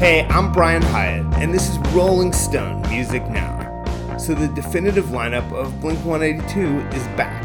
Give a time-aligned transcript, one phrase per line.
[0.00, 3.84] Hey, I'm Brian Hiatt, and this is Rolling Stone Music Now.
[4.16, 7.44] So, the definitive lineup of Blink 182 is back.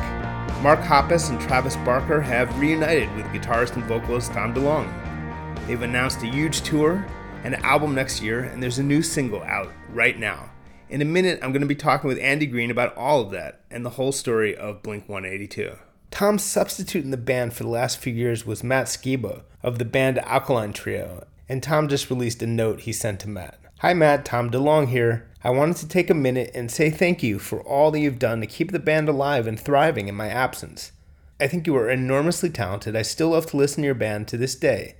[0.63, 5.67] Mark Hoppus and Travis Barker have reunited with guitarist and vocalist Tom DeLonge.
[5.67, 7.05] They've announced a huge tour,
[7.43, 10.49] an album next year, and there's a new single out right now.
[10.87, 13.63] In a minute, I'm going to be talking with Andy Green about all of that
[13.69, 15.75] and the whole story of Blink 182.
[16.09, 19.83] Tom's substitute in the band for the last few years was Matt Skiba of the
[19.83, 23.59] band Alkaline Trio, and Tom just released a note he sent to Matt.
[23.79, 25.29] Hi Matt, Tom DeLonge here.
[25.43, 28.41] I wanted to take a minute and say thank you for all that you've done
[28.41, 30.91] to keep the band alive and thriving in my absence.
[31.39, 32.95] I think you are enormously talented.
[32.95, 34.95] I still love to listen to your band to this day.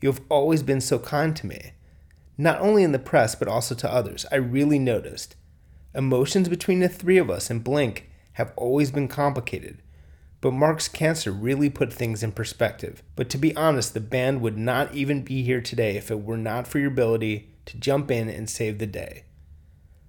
[0.00, 1.72] You have always been so kind to me.
[2.38, 4.24] Not only in the press, but also to others.
[4.32, 5.36] I really noticed.
[5.94, 9.82] Emotions between the three of us and Blink have always been complicated.
[10.40, 13.02] But Mark's cancer really put things in perspective.
[13.14, 16.38] But to be honest, the band would not even be here today if it were
[16.38, 19.24] not for your ability to jump in and save the day.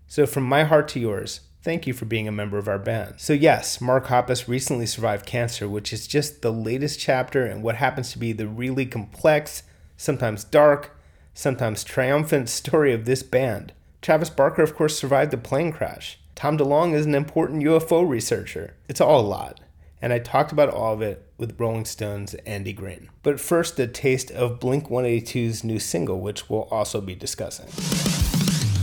[0.08, 3.16] So, from my heart to yours, thank you for being a member of our band.
[3.18, 7.76] So, yes, Mark Hoppus recently survived cancer, which is just the latest chapter in what
[7.76, 9.64] happens to be the really complex,
[9.98, 10.98] sometimes dark,
[11.34, 13.74] sometimes triumphant story of this band.
[14.02, 16.20] Travis Barker, of course, survived the plane crash.
[16.36, 18.76] Tom DeLonge is an important UFO researcher.
[18.88, 19.60] It's all a lot
[20.02, 23.10] and I talked about all of it with Rolling Stone's Andy Green.
[23.22, 27.68] But first, a taste of Blink 182's new single, which we'll also be discussing.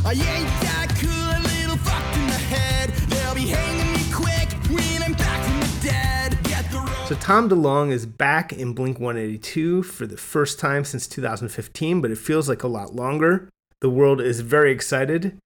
[0.04, 2.90] I ain't that cool, a little fucked in the head.
[3.08, 6.32] They'll be hanging me quick when I'm back from the dead.
[6.44, 12.00] The so, Tom DeLonge is back in Blink 182 for the first time since 2015,
[12.00, 13.48] but it feels like a lot longer.
[13.80, 15.38] The world is very excited.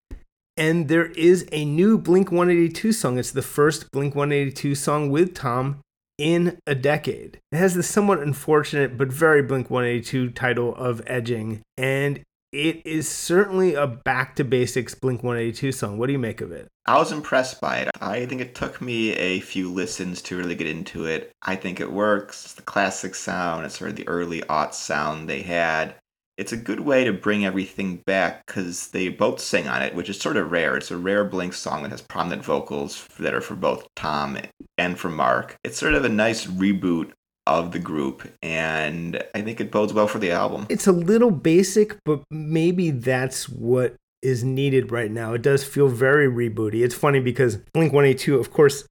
[0.56, 3.18] And there is a new Blink 182 song.
[3.18, 5.80] It's the first Blink 182 song with Tom
[6.18, 7.40] in a decade.
[7.50, 12.20] It has the somewhat unfortunate but very Blink 182 title of Edging, and
[12.52, 15.96] it is certainly a back to basics Blink 182 song.
[15.96, 16.68] What do you make of it?
[16.84, 17.90] I was impressed by it.
[18.02, 21.32] I think it took me a few listens to really get into it.
[21.40, 22.44] I think it works.
[22.44, 25.94] It's the classic sound, it's sort of the early aught sound they had
[26.38, 30.08] it's a good way to bring everything back because they both sing on it, which
[30.08, 30.76] is sort of rare.
[30.76, 34.38] It's a rare Blink song that has prominent vocals that are for both Tom
[34.78, 35.56] and for Mark.
[35.62, 37.12] It's sort of a nice reboot
[37.46, 40.66] of the group, and I think it bodes well for the album.
[40.68, 45.34] It's a little basic, but maybe that's what is needed right now.
[45.34, 46.84] It does feel very rebooty.
[46.84, 48.86] It's funny because Blink 182, of course,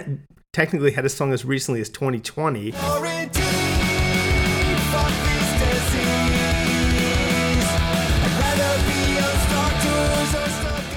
[0.52, 2.72] technically had a song as recently as 2020.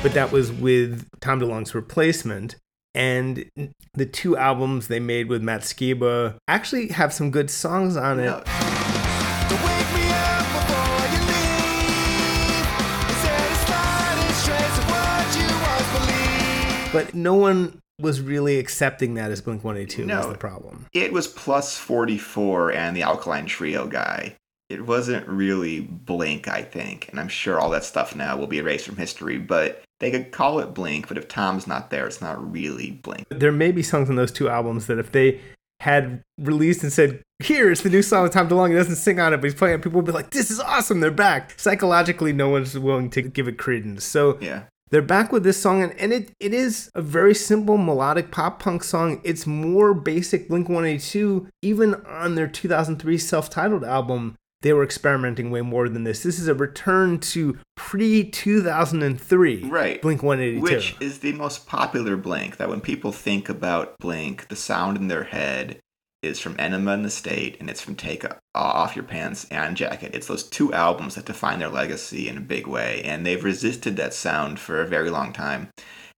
[0.07, 2.55] But that was with Tom DeLonge's replacement.
[2.95, 3.49] And
[3.93, 8.29] the two albums they made with Matt Skiba actually have some good songs on it.
[16.93, 20.85] But no one was really accepting that as Blink 182 no, was the problem.
[20.93, 24.37] It was plus 44 and the Alkaline Trio guy
[24.69, 28.57] it wasn't really Blink, I think, and I'm sure all that stuff now will be
[28.57, 32.21] erased from history, but they could call it Blink, but if Tom's not there, it's
[32.21, 33.25] not really Blink.
[33.29, 35.39] There may be songs on those two albums that if they
[35.79, 39.19] had released and said, "Here, it's the new song with Tom DeLonge," he doesn't sing
[39.19, 40.99] on it, but he's playing it, people would be like, "This is awesome!
[40.99, 44.03] They're back." Psychologically, no one's willing to give it credence.
[44.03, 44.63] So yeah.
[44.89, 48.61] They're back with this song, and, and it, it is a very simple melodic pop
[48.61, 49.19] punk song.
[49.25, 55.51] It's more basic Blink 182, even on their 2003 self titled album they were experimenting
[55.51, 56.23] way more than this.
[56.23, 60.01] This is a return to pre 2003 right.
[60.01, 60.61] Blink 182.
[60.61, 62.57] Which is the most popular Blink.
[62.57, 65.79] That when people think about Blink, the sound in their head
[66.23, 68.25] is from Enema of the State and it's from Take
[68.55, 70.15] Off Your Pants and Jacket.
[70.15, 73.03] It's those two albums that define their legacy in a big way.
[73.03, 75.69] And they've resisted that sound for a very long time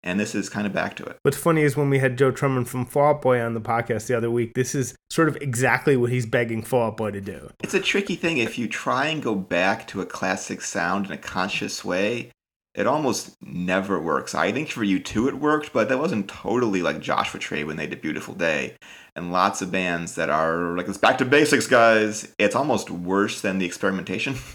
[0.03, 1.17] and this is kind of back to it.
[1.23, 4.07] What's funny is when we had Joe Trohman from Fall Out Boy on the podcast
[4.07, 7.21] the other week, this is sort of exactly what he's begging Fall Out Boy to
[7.21, 7.49] do.
[7.61, 11.11] It's a tricky thing if you try and go back to a classic sound in
[11.11, 12.31] a conscious way.
[12.75, 14.33] it almost never works.
[14.33, 17.87] I think for U2 it worked, but that wasn't totally like Joshua Tree when they
[17.87, 18.75] did Beautiful Day.
[19.15, 22.33] And lots of bands that are like, it's back to basics, guys.
[22.37, 24.35] It's almost worse than the experimentation.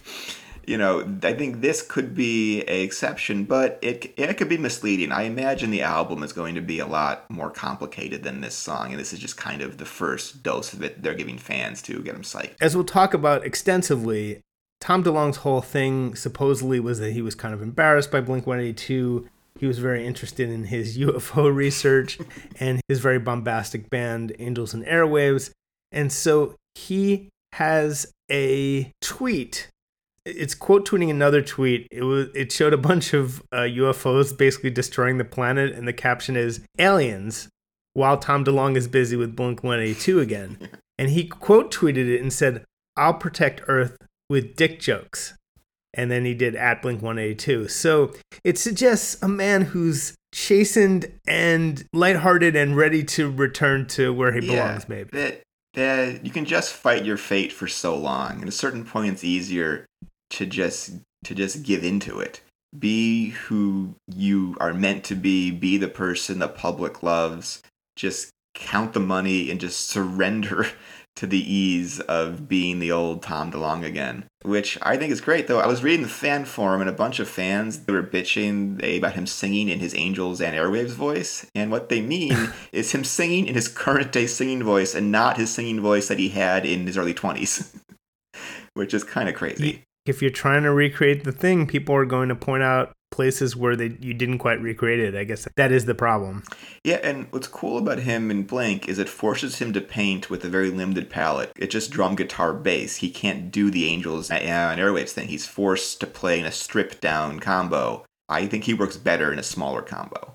[0.67, 5.13] you know, I think this could be a exception, but it it could be misleading.
[5.13, 8.91] I imagine the album is going to be a lot more complicated than this song,
[8.91, 12.03] and this is just kind of the first dose of it they're giving fans to
[12.03, 12.55] get them psyched.
[12.61, 14.41] As we'll talk about extensively,
[14.81, 19.29] Tom DeLonge's whole thing supposedly was that he was kind of embarrassed by Blink 182.
[19.59, 22.19] He was very interested in his UFO research
[22.61, 25.51] and his very bombastic band, Angels and Airwaves.
[25.91, 29.69] And so he has a tweet.
[30.27, 31.87] It's quote tweeting another tweet.
[31.91, 35.93] It was it showed a bunch of uh, UFOs basically destroying the planet, and the
[35.93, 37.49] caption is "Aliens."
[37.93, 40.69] While Tom DeLonge is busy with Blink 182 again,
[40.99, 42.65] and he quote tweeted it and said,
[42.97, 43.97] "I'll protect Earth
[44.29, 45.35] with dick jokes.
[45.97, 47.69] And then he did at Blink 182.
[47.69, 48.13] So
[48.43, 54.41] it suggests a man who's chastened and lighthearted and ready to return to where he
[54.41, 55.11] belongs, yeah, maybe.
[55.13, 55.43] That,
[55.75, 58.43] that you can just fight your fate for so long.
[58.43, 59.87] At a certain point, it's easier
[60.31, 60.93] to just
[61.25, 62.41] to just give into it.
[62.77, 65.51] Be who you are meant to be.
[65.51, 67.63] Be the person the public loves.
[67.97, 70.67] Just count the money and just surrender
[71.17, 75.47] to the ease of being the old Tom DeLonge again, which I think is great.
[75.47, 78.99] Though I was reading the fan forum and a bunch of fans they were bitching
[78.99, 83.05] about him singing in his Angels and Airwaves voice, and what they mean is him
[83.05, 86.67] singing in his current day singing voice and not his singing voice that he had
[86.67, 87.73] in his early twenties,
[88.75, 89.83] which is kind of crazy.
[90.07, 93.77] If you're trying to recreate the thing, people are going to point out places where
[93.77, 95.15] they you didn't quite recreate it.
[95.15, 96.43] I guess that is the problem.
[96.83, 100.45] Yeah, and what's cool about him in Blink is it forces him to paint with
[100.45, 101.53] a very limited palette.
[101.57, 102.97] It's just drum, guitar, bass.
[102.97, 105.29] He can't do the Angels uh, and Airwaves thing.
[105.29, 108.05] He's forced to play in a stripped down combo.
[108.29, 110.35] I think he works better in a smaller combo.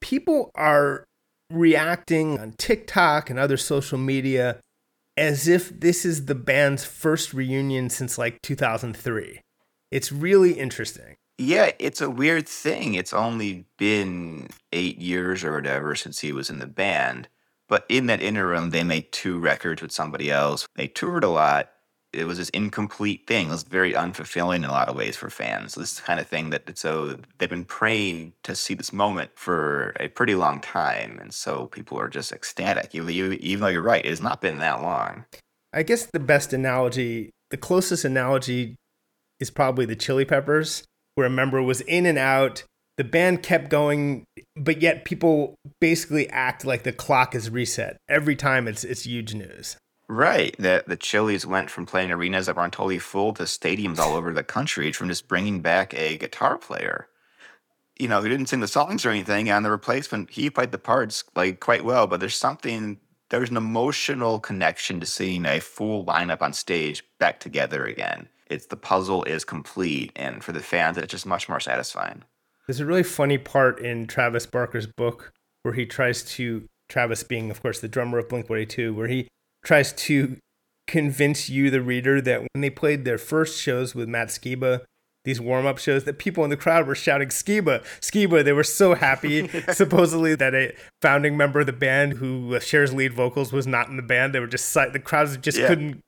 [0.00, 1.04] People are
[1.50, 4.58] reacting on TikTok and other social media
[5.18, 9.40] as if this is the band's first reunion since like 2003.
[9.90, 11.16] It's really interesting.
[11.38, 12.94] Yeah, it's a weird thing.
[12.94, 17.28] It's only been eight years or whatever since he was in the band.
[17.68, 20.66] But in that interim, they made two records with somebody else.
[20.76, 21.70] They toured a lot.
[22.18, 23.48] It was this incomplete thing.
[23.48, 25.74] It was very unfulfilling in a lot of ways for fans.
[25.74, 30.08] This kind of thing that so they've been praying to see this moment for a
[30.08, 32.94] pretty long time, and so people are just ecstatic.
[32.94, 35.24] Even, though you're right, it has not been that long.
[35.72, 38.76] I guess the best analogy, the closest analogy,
[39.40, 40.84] is probably the Chili Peppers
[41.14, 42.62] where a member was in and out.
[42.96, 44.24] The band kept going,
[44.56, 48.66] but yet people basically act like the clock is reset every time.
[48.68, 49.76] It's it's huge news.
[50.08, 50.56] Right.
[50.58, 54.32] The the Chili's went from playing arenas that weren't totally full to stadiums all over
[54.32, 57.08] the country from just bringing back a guitar player.
[57.98, 60.78] You know, he didn't sing the songs or anything, and the replacement he played the
[60.78, 62.06] parts like quite well.
[62.06, 67.38] But there's something there's an emotional connection to seeing a full lineup on stage back
[67.40, 71.60] together again it's the puzzle is complete, and for the fans, it's just much more
[71.60, 72.24] satisfying.
[72.66, 75.32] There's a really funny part in Travis Barker's book
[75.62, 79.28] where he tries to Travis being, of course, the drummer of Blink 182, where he
[79.68, 80.38] tries to
[80.86, 84.80] convince you, the reader, that when they played their first shows with Matt Skiba,
[85.26, 88.42] these warm up shows, that people in the crowd were shouting Skiba, Skiba.
[88.42, 92.94] They were so happy, supposedly, that a founding member of the band who uh, shares
[92.94, 94.34] lead vocals was not in the band.
[94.34, 95.68] They were just, the crowds just yeah.
[95.68, 96.00] couldn't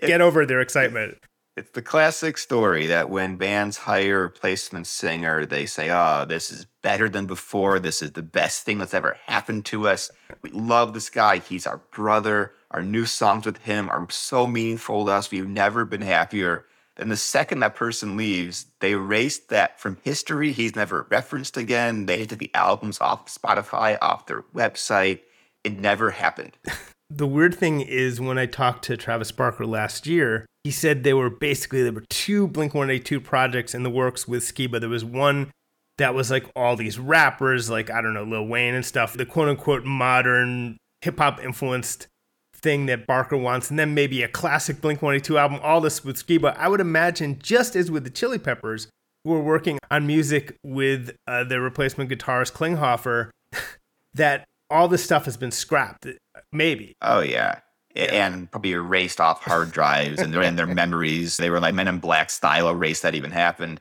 [0.00, 1.18] get over their excitement.
[1.56, 6.50] It's the classic story that when bands hire a replacement singer, they say, Oh, this
[6.50, 7.78] is better than before.
[7.78, 10.10] This is the best thing that's ever happened to us.
[10.42, 11.38] We love this guy.
[11.38, 12.54] He's our brother.
[12.72, 15.30] Our new songs with him are so meaningful to us.
[15.30, 16.66] We've never been happier.
[16.96, 20.50] Then the second that person leaves, they erase that from history.
[20.50, 22.06] He's never referenced again.
[22.06, 25.20] They took the albums off Spotify, off their website.
[25.62, 26.56] It never happened.
[27.10, 31.16] the weird thing is when I talked to Travis Barker last year, he said there
[31.16, 34.80] were basically there were two Blink 182 projects in the works with Skiba.
[34.80, 35.50] There was one
[35.98, 39.26] that was like all these rappers, like I don't know, Lil Wayne and stuff, the
[39.26, 42.08] quote unquote modern hip hop influenced
[42.54, 46.16] thing that Barker wants, and then maybe a classic Blink 182 album, all this with
[46.16, 46.56] Skiba.
[46.56, 48.88] I would imagine, just as with the Chili Peppers,
[49.22, 53.30] who were working on music with uh, their replacement guitarist Klinghoffer,
[54.14, 56.06] that all this stuff has been scrapped.
[56.52, 56.94] Maybe.
[57.02, 57.60] Oh, yeah.
[57.94, 58.26] Yeah.
[58.26, 61.36] and probably erased off hard drives and their, and their memories.
[61.36, 63.80] They were like Men in Black style erase that even happened.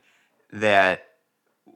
[0.51, 1.05] That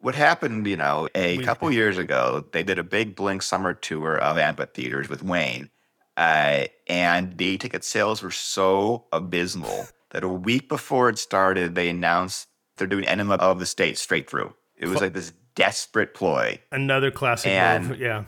[0.01, 3.73] what happened, you know, a we, couple years ago, they did a big Blink summer
[3.73, 5.69] tour of amphitheaters with Wayne.
[6.15, 11.89] Uh, and the ticket sales were so abysmal that a week before it started, they
[11.89, 14.53] announced they're doing Enema of the State straight through.
[14.75, 16.59] It was like this desperate ploy.
[16.71, 17.99] Another classic And- move.
[17.99, 18.25] Yeah.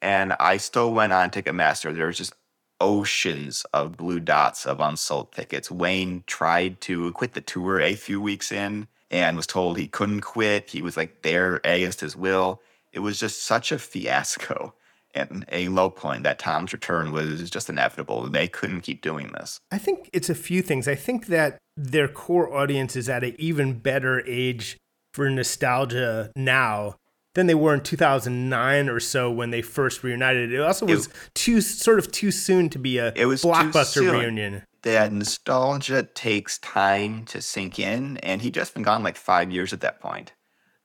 [0.00, 1.92] And I still went on Ticketmaster.
[1.94, 2.32] There was just
[2.80, 5.70] oceans of blue dots of unsold tickets.
[5.70, 10.20] Wayne tried to quit the tour a few weeks in and was told he couldn't
[10.20, 10.70] quit.
[10.70, 12.60] He was like there against his will.
[12.92, 14.74] It was just such a fiasco
[15.14, 18.28] and a low point that Tom's return was just inevitable.
[18.28, 19.58] They couldn't keep doing this.
[19.70, 20.86] I think it's a few things.
[20.86, 24.76] I think that their core audience is at an even better age
[25.14, 26.96] for nostalgia now
[27.38, 30.52] than they were in 2009 or so when they first reunited.
[30.52, 34.64] It also was too sort of too soon to be a It was blockbuster reunion.
[34.82, 39.72] That nostalgia takes time to sink in, and he'd just been gone like five years
[39.72, 40.32] at that point.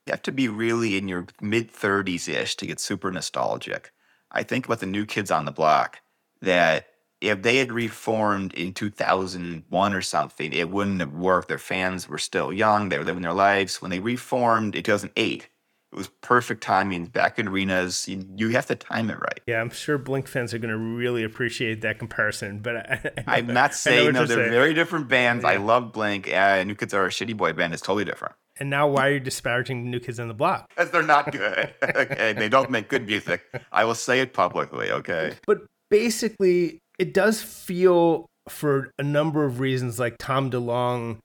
[0.05, 3.91] You have to be really in your mid 30s ish to get super nostalgic.
[4.31, 6.01] I think about the new kids on the block
[6.43, 6.85] that
[7.19, 11.47] if they had reformed in 2001 or something, it wouldn't have worked.
[11.47, 13.81] Their fans were still young, they were living their lives.
[13.81, 15.47] When they reformed in 2008,
[15.93, 18.07] it was perfect timing back in arenas.
[18.07, 19.39] You, you have to time it right.
[19.45, 22.59] Yeah, I'm sure Blink fans are going to really appreciate that comparison.
[22.59, 24.49] But I, I'm not saying no, they're saying.
[24.49, 25.45] very different bands.
[25.45, 26.33] I love Blink.
[26.33, 27.73] Uh, New Kids Are a Shitty Boy band.
[27.73, 28.33] It's totally different.
[28.59, 30.67] And now, why are you disparaging New Kids on the Block?
[30.75, 31.73] Because they're not good.
[31.83, 33.43] okay, they don't make good music.
[33.71, 34.89] I will say it publicly.
[34.89, 35.35] Okay.
[35.45, 35.59] But
[35.91, 41.19] basically, it does feel, for a number of reasons, like Tom DeLonge.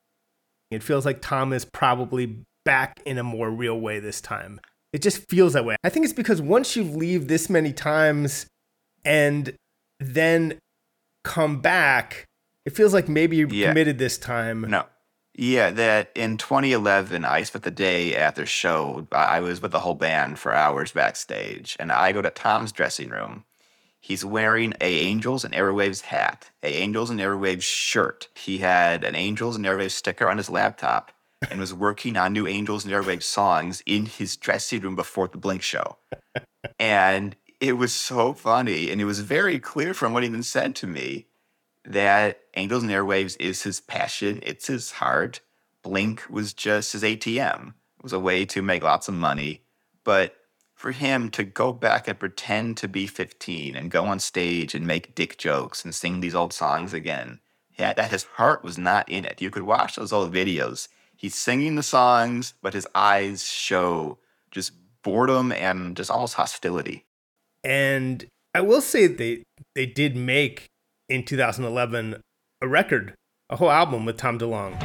[0.70, 4.60] It feels like Tom is probably back in a more real way this time.
[4.92, 5.76] It just feels that way.
[5.82, 8.44] I think it's because once you leave this many times
[9.06, 9.54] and
[9.98, 10.58] then
[11.24, 12.26] come back,
[12.66, 13.68] it feels like maybe you're Yeah.
[13.68, 14.66] committed this time.
[14.68, 14.84] No.
[15.34, 19.06] Yeah, that in 2011, I spent the day at their show.
[19.12, 22.72] I I was with the whole band for hours backstage, and I go to Tom's
[22.72, 23.44] dressing room.
[24.00, 28.28] He's wearing a Angels and Airwaves hat, a Angels and Airwaves shirt.
[28.34, 31.12] He had an Angels and Airwaves sticker on his laptop
[31.50, 35.38] and was working on new Angels and Airwaves songs in his dressing room before the
[35.38, 35.98] Blink show.
[36.80, 40.74] And it was so funny, and it was very clear from what he even said
[40.76, 41.26] to me
[41.84, 45.40] that Angels and Airwaves is his passion, it's his heart.
[45.82, 47.68] Blink was just his ATM.
[47.68, 49.62] It was a way to make lots of money.
[50.04, 50.36] But
[50.74, 54.86] for him to go back and pretend to be 15 and go on stage and
[54.86, 57.40] make dick jokes and sing these old songs again,
[57.78, 59.40] yeah, that his heart was not in it.
[59.40, 60.88] You could watch those old videos.
[61.18, 64.18] He's singing the songs, but his eyes show
[64.52, 64.70] just
[65.02, 67.06] boredom and just almost hostility.
[67.64, 69.42] And I will say they
[69.74, 70.66] they did make
[71.08, 72.20] in 2011
[72.62, 73.14] a record,
[73.50, 74.80] a whole album with Tom DeLonge.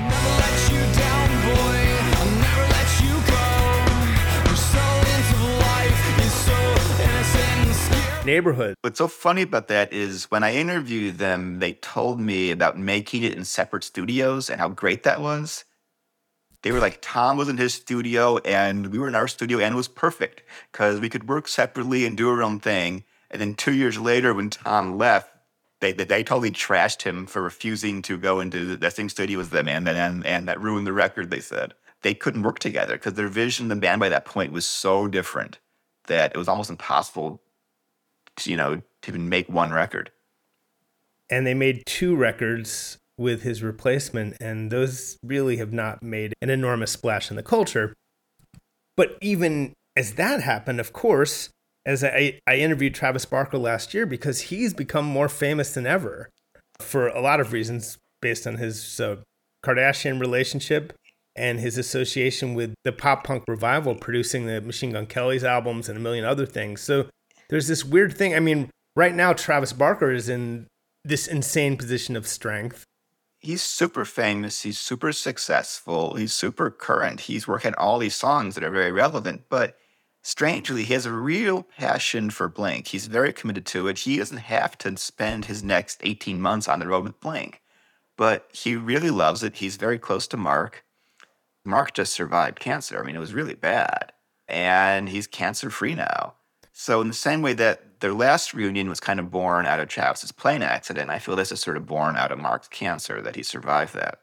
[8.25, 8.73] Neighborhood.
[8.81, 13.21] What's so funny about that is when I interviewed them, they told me about making
[13.21, 15.65] it in separate studios and how great that was.
[16.63, 19.73] They were like, Tom was in his studio and we were in our studio and
[19.73, 23.03] it was perfect because we could work separately and do our own thing.
[23.29, 25.29] And then two years later, when Tom left,
[25.81, 29.49] they, they, they totally trashed him for refusing to go into the same studio as
[29.49, 31.73] them and, and, and that ruined the record, they said.
[32.01, 35.59] They couldn't work together because their vision the band by that point was so different
[36.07, 37.41] that it was almost impossible
[38.37, 40.11] to, you know, to even make one record.
[41.29, 46.49] And they made two records with his replacement, and those really have not made an
[46.49, 47.93] enormous splash in the culture.
[48.97, 51.49] But even as that happened, of course,
[51.85, 56.29] as I, I interviewed Travis Barker last year because he's become more famous than ever
[56.79, 59.17] for a lot of reasons based on his uh,
[59.65, 60.93] Kardashian relationship
[61.35, 65.97] and his association with the pop punk revival, producing the Machine Gun Kelly's albums and
[65.97, 66.81] a million other things.
[66.81, 67.07] So
[67.49, 68.35] there's this weird thing.
[68.35, 70.67] I mean, right now, Travis Barker is in
[71.03, 72.85] this insane position of strength.
[73.43, 74.61] He's super famous.
[74.61, 76.13] He's super successful.
[76.15, 77.19] He's super current.
[77.19, 79.43] He's working all these songs that are very relevant.
[79.49, 79.75] But
[80.21, 82.87] strangely, he has a real passion for Blink.
[82.87, 83.99] He's very committed to it.
[83.99, 87.61] He doesn't have to spend his next 18 months on the road with Blink,
[88.17, 89.57] but he really loves it.
[89.57, 90.85] He's very close to Mark.
[91.65, 92.97] Mark just survived cancer.
[92.97, 94.13] I mean, it was really bad.
[94.47, 96.35] And he's cancer free now.
[96.71, 99.87] So, in the same way that their last reunion was kind of born out of
[99.87, 103.37] Travis's plane accident, I feel this is sort of born out of Mark's cancer that
[103.37, 104.19] he survived that.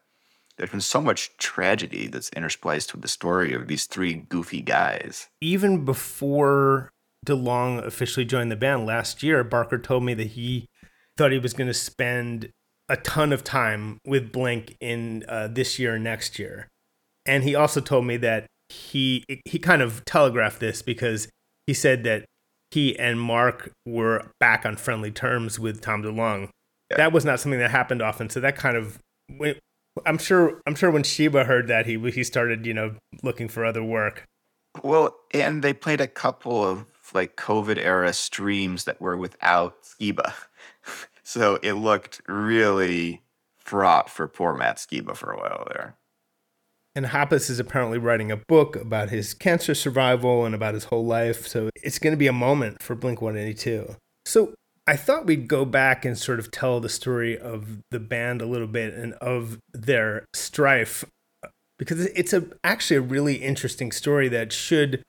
[0.59, 5.29] There's been so much tragedy that's interspliced with the story of these three goofy guys.
[5.41, 6.91] Even before
[7.25, 10.67] DeLonge officially joined the band last year, Barker told me that he
[11.17, 12.51] thought he was going to spend
[12.91, 16.69] a ton of time with Blink in uh, this year and next year.
[17.25, 21.29] And he also told me that he he kind of telegraphed this because
[21.67, 22.27] he said that
[22.71, 26.49] he and Mark were back on friendly terms with Tom DeLonge.
[26.91, 26.97] Yeah.
[26.97, 28.99] That was not something that happened often, so that kind of
[30.07, 33.65] I'm sure I'm sure when Skiba heard that he he started you know looking for
[33.65, 34.25] other work.
[34.83, 40.33] Well, and they played a couple of like COVID era streams that were without Skiba.
[41.23, 43.23] so it looked really
[43.59, 45.97] fraught for poor Matt Skiba for a while there.
[46.95, 51.07] And Hoppus is apparently writing a book about his cancer survival and about his whole
[51.07, 51.47] life.
[51.47, 53.97] So it's going to be a moment for Blink 182.
[54.25, 54.55] So
[54.87, 58.47] I thought we'd go back and sort of tell the story of the band a
[58.47, 61.05] little bit and of their strife
[61.81, 65.03] because it's a actually a really interesting story that should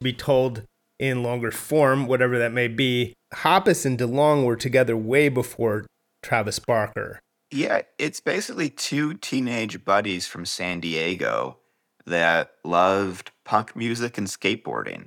[0.00, 0.62] be told
[0.98, 3.14] in longer form, whatever that may be.
[3.32, 5.86] Hoppus and DeLonge were together way before
[6.22, 7.20] Travis Barker.
[7.50, 11.58] Yeah, it's basically two teenage buddies from San Diego
[12.06, 15.06] that loved punk music and skateboarding.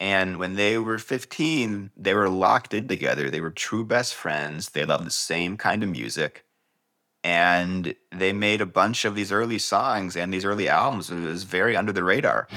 [0.00, 3.30] And when they were 15, they were locked in together.
[3.30, 4.70] They were true best friends.
[4.70, 6.44] They loved the same kind of music.
[7.22, 11.10] And they made a bunch of these early songs and these early albums.
[11.10, 12.48] It was very under the radar.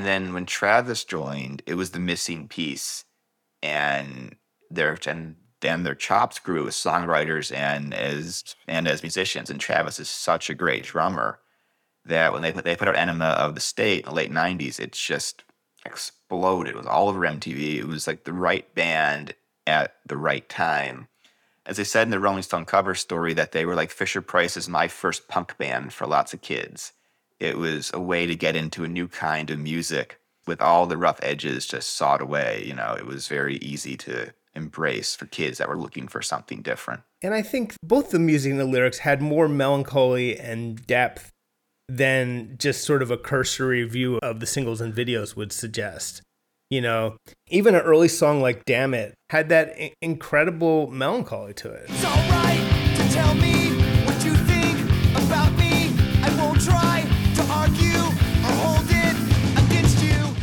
[0.00, 3.04] And then when Travis joined, it was the missing piece,
[3.62, 4.34] and
[4.70, 9.50] their and then their chops grew as songwriters and as and as musicians.
[9.50, 11.40] And Travis is such a great drummer
[12.06, 14.80] that when they put they put out Enema of the State in the late '90s,
[14.80, 15.44] it just
[15.84, 16.72] exploded.
[16.72, 17.80] It was all over MTV.
[17.80, 19.34] It was like the right band
[19.66, 21.08] at the right time.
[21.66, 24.66] As they said in the Rolling Stone cover story, that they were like Fisher Price's
[24.66, 26.94] my first punk band for lots of kids
[27.40, 30.96] it was a way to get into a new kind of music with all the
[30.96, 32.62] rough edges just sawed away.
[32.66, 36.60] You know, it was very easy to embrace for kids that were looking for something
[36.60, 37.02] different.
[37.22, 41.30] And I think both the music and the lyrics had more melancholy and depth
[41.88, 46.22] than just sort of a cursory view of the singles and videos would suggest.
[46.68, 47.16] You know,
[47.48, 52.49] even an early song like Damn It had that incredible melancholy to it.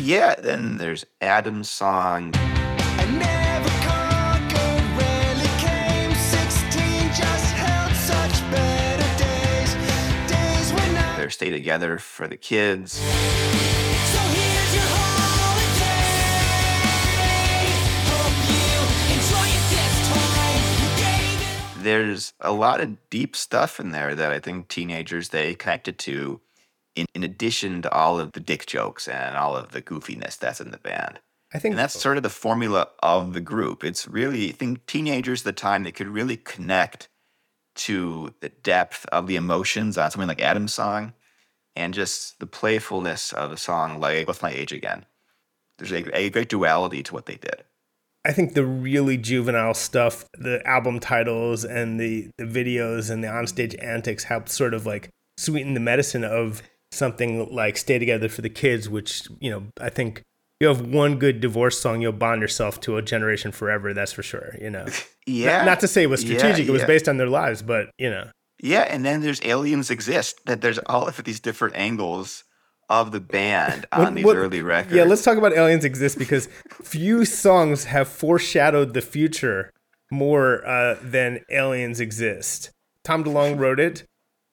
[0.07, 2.33] Yeah, then there's Adam's song.
[11.29, 12.93] Stay together for the kids.
[12.93, 13.03] So
[21.83, 26.39] there's a lot of deep stuff in there that I think teenagers they connected to
[26.97, 30.59] in, in addition to all of the dick jokes and all of the goofiness that's
[30.59, 31.19] in the band.
[31.53, 33.83] I think and that's sort of the formula of the group.
[33.83, 37.07] It's really I think teenagers at the time they could really connect
[37.75, 41.13] to the depth of the emotions on something like Adam's song
[41.75, 45.05] and just the playfulness of a song like What's My Age Again.
[45.77, 47.63] There's a, a great duality to what they did.
[48.25, 53.27] I think the really juvenile stuff, the album titles and the, the videos and the
[53.27, 56.61] onstage antics helped sort of like sweeten the medicine of
[56.97, 60.23] something like Stay Together for the Kids, which, you know, I think
[60.59, 63.93] you have one good divorce song, you'll bond yourself to a generation forever.
[63.93, 64.55] That's for sure.
[64.59, 64.85] You know,
[65.27, 65.57] yeah.
[65.57, 67.89] Not, not to say it was strategic; yeah, it was based on their lives, but
[67.97, 68.29] you know.
[68.59, 70.39] Yeah, and then there's aliens exist.
[70.45, 72.43] That there's all of these different angles
[72.89, 74.95] of the band on what, these what, early records.
[74.95, 76.47] Yeah, let's talk about aliens exist because
[76.81, 79.71] few songs have foreshadowed the future
[80.09, 82.71] more uh, than aliens exist.
[83.03, 84.05] Tom DeLonge wrote it.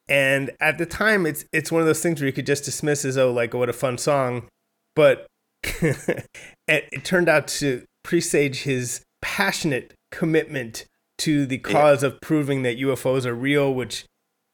[0.07, 3.05] And at the time, it's it's one of those things where you could just dismiss
[3.05, 4.47] as oh, like what a fun song,
[4.95, 5.25] but
[5.63, 6.27] it,
[6.67, 10.85] it turned out to presage his passionate commitment
[11.17, 12.09] to the cause yeah.
[12.09, 14.05] of proving that UFOs are real, which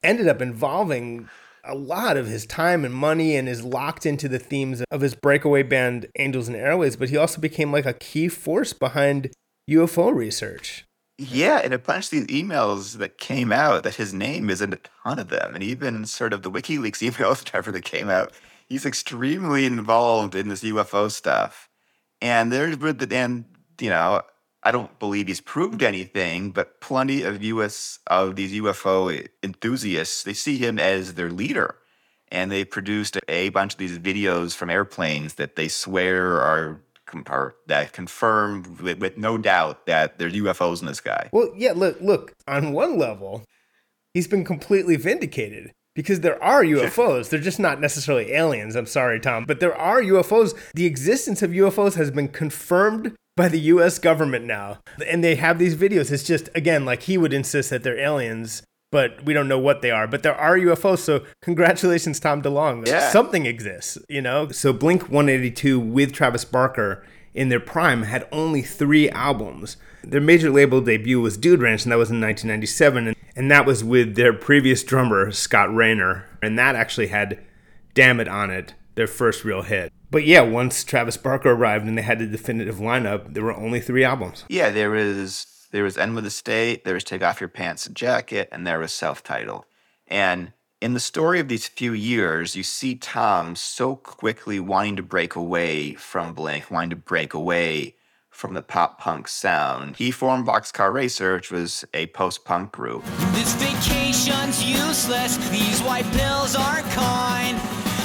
[0.03, 1.29] ended up involving
[1.63, 5.15] a lot of his time and money and is locked into the themes of his
[5.15, 9.31] breakaway band Angels and Airwaves, but he also became like a key force behind
[9.69, 10.85] UFO research.
[11.23, 14.73] Yeah, and a bunch of these emails that came out that his name is in
[14.73, 18.33] a ton of them, and even sort of the WikiLeaks emails, whatever that came out,
[18.65, 21.69] he's extremely involved in this UFO stuff.
[22.23, 22.75] And there's
[23.11, 23.45] and
[23.79, 24.23] you know,
[24.63, 30.33] I don't believe he's proved anything, but plenty of US of these UFO enthusiasts, they
[30.33, 31.75] see him as their leader.
[32.31, 36.81] And they produced a bunch of these videos from airplanes that they swear are
[37.29, 41.29] or that confirmed with, with no doubt that there's UFOs in the sky.
[41.31, 43.43] Well, yeah, look, look, on one level,
[44.13, 47.29] he's been completely vindicated because there are UFOs.
[47.29, 48.75] They're just not necessarily aliens.
[48.75, 50.57] I'm sorry, Tom, but there are UFOs.
[50.73, 54.79] The existence of UFOs has been confirmed by the US government now.
[55.07, 56.11] And they have these videos.
[56.11, 59.81] It's just, again, like he would insist that they're aliens but we don't know what
[59.81, 60.07] they are.
[60.07, 62.87] But there are UFOs, so congratulations, Tom DeLonge.
[62.87, 63.09] Yeah.
[63.09, 64.49] Something exists, you know?
[64.49, 69.77] So Blink 182 with Travis Barker in their prime, had only three albums.
[70.03, 73.65] Their major label debut was Dude Ranch, and that was in 1997, and, and that
[73.65, 77.39] was with their previous drummer, Scott Raynor, and that actually had
[77.93, 79.93] Damn It on it, their first real hit.
[80.09, 83.79] But yeah, once Travis Barker arrived and they had the definitive lineup, there were only
[83.79, 84.43] three albums.
[84.49, 87.87] Yeah, there was there was Enema of the State, there was Take Off Your Pants
[87.87, 89.65] and Jacket, and there was Self Titled.
[90.07, 95.03] And in the story of these few years, you see Tom so quickly wanting to
[95.03, 97.95] break away from Blink, wanting to break away
[98.29, 99.97] from the pop punk sound.
[99.97, 103.03] He formed Boxcar Racer, which was a post punk group.
[103.33, 107.59] This vacation's useless, these white pills aren't kind.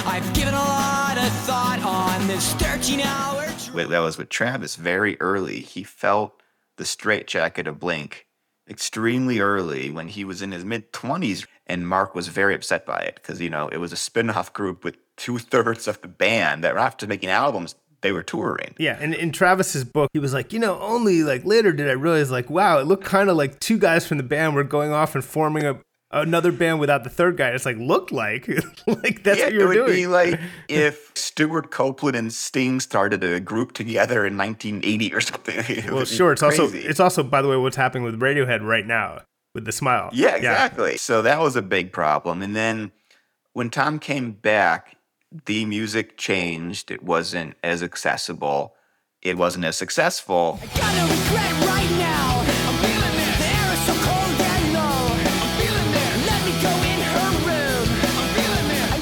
[0.06, 5.20] I've given a lot of thought on this 13 hour That was with Travis very
[5.20, 5.60] early.
[5.60, 6.40] He felt
[6.76, 8.26] the straitjacket of Blink
[8.68, 11.46] extremely early when he was in his mid 20s.
[11.66, 14.52] And Mark was very upset by it because, you know, it was a spin off
[14.52, 18.74] group with two thirds of the band that after making albums, they were touring.
[18.78, 21.92] Yeah, and in Travis's book, he was like, you know, only like later did I
[21.92, 24.92] realize, like, wow, it looked kind of like two guys from the band were going
[24.92, 27.50] off and forming a another band without the third guy.
[27.50, 28.48] It's like looked like,
[28.86, 29.96] like that's yeah, what you were it would doing.
[29.96, 35.56] be like if Stewart Copeland and Sting started a group together in 1980 or something.
[35.68, 36.32] It well, sure.
[36.32, 39.22] It's also it's also by the way what's happening with Radiohead right now
[39.54, 40.10] with the smile.
[40.12, 40.96] Yeah, exactly.
[40.96, 42.42] So that was a big problem.
[42.42, 42.92] And then
[43.52, 44.96] when Tom came back,
[45.46, 46.90] the music changed.
[46.90, 48.74] It wasn't as accessible.
[49.22, 50.60] It wasn't as successful.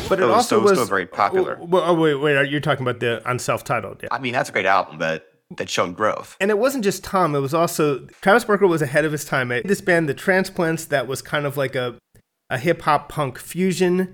[0.08, 1.58] But it oh, It was also still- was still very popular.
[1.60, 2.50] Oh, oh, wait, wait.
[2.50, 4.00] You're talking about the on self-titled.
[4.02, 4.08] Yeah.
[4.12, 6.36] I mean, that's a great album, but that showed growth.
[6.40, 9.48] And it wasn't just Tom, it was also Travis Barker was ahead of his time.
[9.48, 11.96] This band, The Transplants, that was kind of like a,
[12.50, 14.10] a hip hop punk fusion.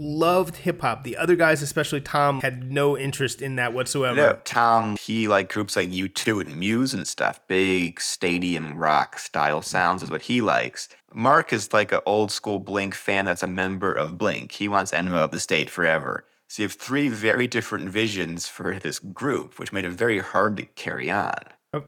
[0.00, 1.04] Loved hip hop.
[1.04, 4.16] The other guys, especially Tom, had no interest in that whatsoever.
[4.16, 7.40] No, Tom, he liked groups like U2 and Muse and stuff.
[7.46, 10.88] Big stadium rock style sounds is what he likes.
[11.12, 14.52] Mark is like an old school Blink fan that's a member of Blink.
[14.52, 16.24] He wants Enema of the State forever.
[16.48, 20.56] So you have three very different visions for this group, which made it very hard
[20.56, 21.38] to carry on.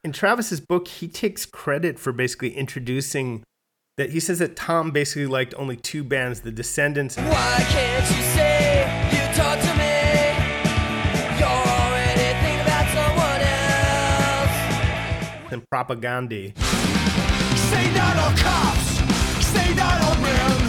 [0.04, 3.42] In Travis's book, he takes credit for basically introducing
[3.98, 8.22] that he says that Tom basically liked only two bands, The Descendents Why can't you
[8.32, 10.00] say you talk to me?
[11.38, 13.40] You're already thinking about someone
[15.44, 15.52] else.
[15.52, 16.52] and Propaganda.
[17.68, 18.96] Say not all cops,
[19.44, 20.60] say not all men.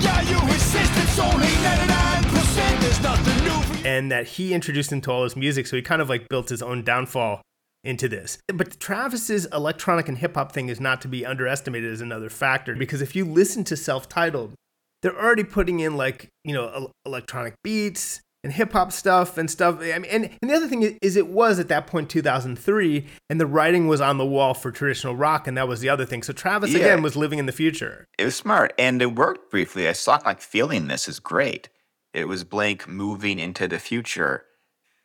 [0.00, 2.80] Yeah, you insist it's only 99%.
[2.80, 6.02] There's nothing new and that he introduced him to all his music, so he kind
[6.02, 7.42] of like built his own downfall
[7.86, 8.38] into this.
[8.52, 12.74] But Travis's electronic and hip hop thing is not to be underestimated as another factor
[12.74, 14.54] because if you listen to self-titled,
[15.02, 19.78] they're already putting in like you know electronic beats and hip hop stuff and stuff.
[19.80, 23.06] I mean, and, and the other thing is, is it was at that point 2003,
[23.28, 26.04] and the writing was on the wall for traditional rock, and that was the other
[26.06, 26.22] thing.
[26.22, 26.78] So Travis Yeah.
[26.80, 28.06] again was living in the future.
[28.18, 29.86] It was smart and it worked briefly.
[29.86, 31.68] A song like Feeling This is great.
[32.14, 34.44] It was Blink moving into the future.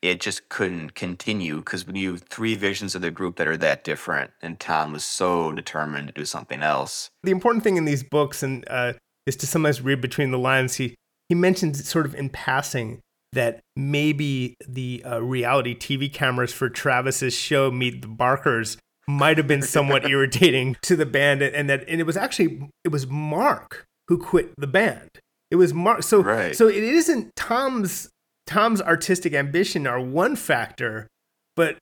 [0.02, 3.58] It just couldn't continue because when you have three visions of the group that are
[3.58, 7.10] that different, and Tom was so determined to do something else.
[7.24, 8.94] the important thing in these books and uh,
[9.28, 10.76] is to sometimes read between the lines.
[10.76, 10.96] He
[11.30, 13.00] he mentions sort of in passing
[13.34, 19.48] that maybe the uh, reality TV cameras for Travis's show Meet the Barkers might have
[19.48, 23.86] been somewhat irritating to the band, and that and it was actually it was Mark
[24.08, 25.10] who quit the band.
[25.50, 26.04] It was Mark.
[26.04, 26.56] So Right.
[26.56, 28.10] so it isn't Tom's
[28.46, 31.08] Tom's artistic ambition are one factor,
[31.56, 31.78] but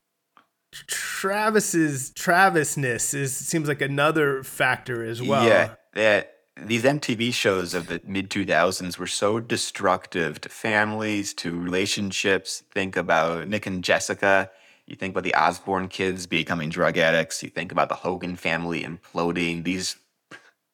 [0.72, 5.46] Travis's Travisness is seems like another factor as well.
[5.46, 11.58] Yeah, that these MTV shows of the mid 2000s were so destructive to families, to
[11.58, 12.62] relationships.
[12.72, 14.50] Think about Nick and Jessica.
[14.86, 17.42] You think about the Osbourne kids becoming drug addicts.
[17.42, 19.64] You think about the Hogan family imploding.
[19.64, 19.96] These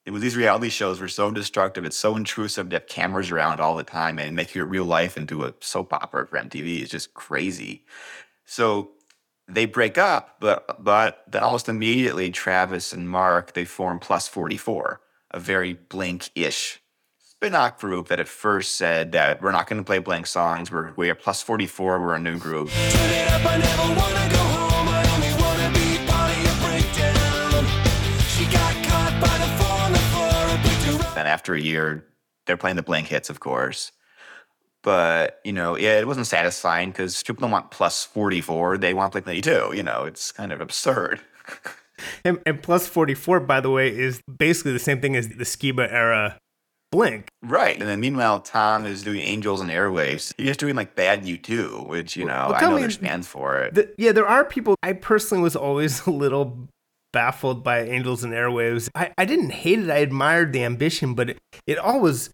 [0.07, 1.85] it was these reality shows were so destructive.
[1.85, 5.16] It's so intrusive to have cameras around all the time and make your real life
[5.16, 6.81] into a soap opera for MTV.
[6.81, 7.85] It's just crazy.
[8.45, 8.92] So
[9.49, 15.01] they break up, but but then almost immediately Travis and Mark they form Plus 44,
[15.33, 16.81] a very Blink-ish
[17.19, 20.71] spin-off group that at first said that we're not going to play Blink songs.
[20.71, 22.01] We're we are Plus 44.
[22.01, 22.71] We're a new group.
[31.27, 32.07] Then after a year,
[32.47, 33.91] they're playing the Blink hits, of course.
[34.83, 38.79] But you know, yeah, it wasn't satisfying because people don't want Plus 44.
[38.79, 39.73] They want Blink 92.
[39.75, 41.21] You know, it's kind of absurd.
[42.27, 45.91] And, and plus 44, by the way, is basically the same thing as the Skiba
[45.91, 46.37] era
[46.93, 47.29] Blink.
[47.43, 47.81] Right.
[47.81, 50.35] And then meanwhile, Tom is doing Angels and Airwaves.
[50.37, 53.27] He's just doing like Bad U2, which, you know, Well, I know me- there's fans
[53.27, 53.75] for it.
[53.75, 54.75] The, yeah, there are people.
[54.83, 56.69] I personally was always a little
[57.17, 58.91] baffled by Angels and Airwaves.
[58.95, 59.89] I, I didn't hate it.
[59.89, 62.29] I admired the ambition, but it, it always.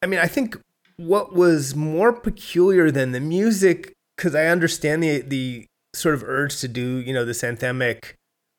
[0.00, 0.58] I mean, I think
[0.96, 6.60] what was more peculiar than the music, because I understand the the sort of urge
[6.60, 8.14] to do, you know, this anthemic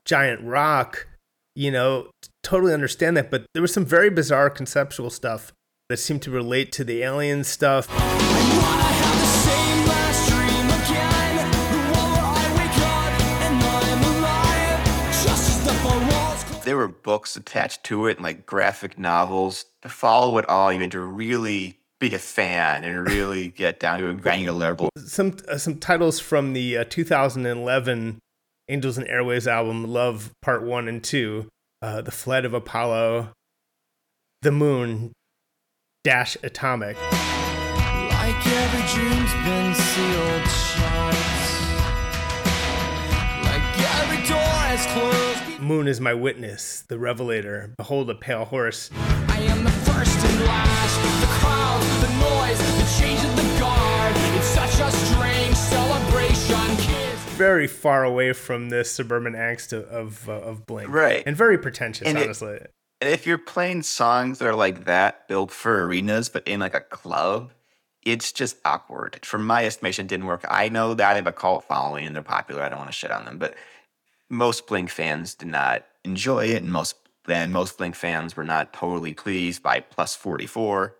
[0.05, 1.07] giant rock.
[1.55, 2.11] You know,
[2.43, 5.51] totally understand that, but there was some very bizarre conceptual stuff
[5.89, 7.87] that seemed to relate to the alien stuff.
[16.73, 19.65] There were books attached to it, and like graphic novels.
[19.83, 23.99] To follow it all, you had to really be a fan and really get down
[23.99, 24.89] to a granular level.
[24.97, 28.17] some uh, some titles from the uh, 2011
[28.69, 31.47] Angels and Airwaves album, Love Part One and Two,
[31.83, 33.33] uh, The Flight of Apollo,
[34.41, 35.13] The Moon,
[36.03, 36.97] Dash Atomic.
[36.99, 38.43] Like
[44.87, 45.59] closed.
[45.61, 47.73] Moon is my witness, the revelator.
[47.77, 48.89] Behold a pale horse.
[49.27, 51.21] I am the first and last.
[51.21, 54.13] The crowd, the noise, the change of the guard.
[54.35, 57.19] It's such a strange celebration, kids.
[57.35, 61.23] Very far away from this suburban angst of of, uh, of Blink, Right.
[61.25, 62.59] And very pretentious, And it- honestly.
[63.01, 66.73] And if you're playing songs that are like that, built for arenas, but in like
[66.73, 67.51] a club,
[68.01, 69.19] it's just awkward.
[69.25, 70.45] From my estimation, it didn't work.
[70.49, 72.61] I know that they have a cult following and they're popular.
[72.63, 73.55] I don't want to shit on them, but
[74.33, 76.95] most Blink fans did not enjoy it, and most
[77.29, 80.95] and most Blink fans were not totally pleased by Plus 44.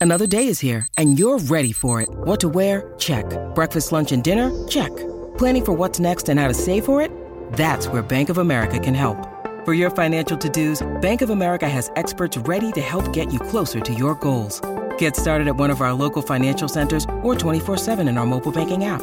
[0.00, 2.08] Another day is here, and you're ready for it.
[2.10, 2.94] What to wear?
[2.98, 3.26] Check.
[3.54, 4.50] Breakfast, lunch, and dinner?
[4.68, 4.94] Check.
[5.36, 7.10] Planning for what's next and how to save for it?
[7.52, 9.18] That's where Bank of America can help.
[9.64, 13.40] For your financial to dos, Bank of America has experts ready to help get you
[13.40, 14.60] closer to your goals.
[14.96, 18.84] Get started at one of our local financial centers or 24-7 in our mobile banking
[18.84, 19.02] app.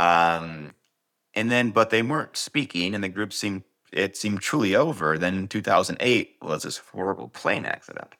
[0.00, 0.72] Um,
[1.34, 5.18] and then, but they weren't speaking, and the group seemed it seemed truly over.
[5.18, 8.14] Then in 2008 was this horrible plane accident.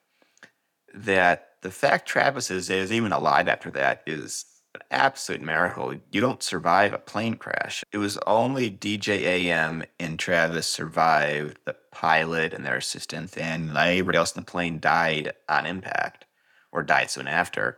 [0.93, 5.95] That the fact Travis is, is even alive after that is an absolute miracle.
[6.11, 7.83] You don't survive a plane crash.
[7.91, 14.17] It was only DJ AM and Travis survived the pilot and their assistant, and everybody
[14.17, 16.25] else in the plane died on impact
[16.71, 17.77] or died soon after.